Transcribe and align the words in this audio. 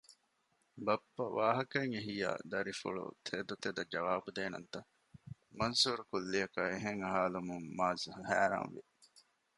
ބައްޕަ 0.85 1.23
ވާހަކައެއް 1.37 1.93
އެހިއްޔާ 1.95 2.31
ދަރިފުޅު 2.51 3.05
ތެދުތެދަށް 3.27 3.91
ޖަވާބު 3.93 4.29
ދޭނަންތަ؟ 4.37 4.79
މަންސޫރު 5.57 6.03
ކުއްލިއަކަށް 6.09 6.71
އެހެން 6.73 7.01
އަހާލުމުން 7.05 7.67
މާޒް 7.77 8.05
ހައިރާންވި 8.29 8.81